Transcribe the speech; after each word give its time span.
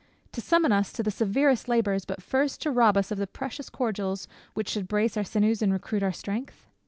To 0.31 0.41
summon 0.41 0.71
us 0.71 0.91
to 0.93 1.03
the 1.03 1.11
severest 1.11 1.67
labours, 1.69 2.05
but 2.05 2.23
first 2.23 2.59
to 2.63 2.71
rob 2.71 2.97
us 2.97 3.11
of 3.11 3.19
the 3.19 3.27
precious 3.27 3.69
cordials 3.69 4.27
which 4.55 4.69
should 4.69 4.87
brace 4.87 5.15
our 5.15 5.23
sinews 5.23 5.61
and 5.61 5.71
recruit 5.71 6.01
our 6.01 6.11
strength? 6.11 6.65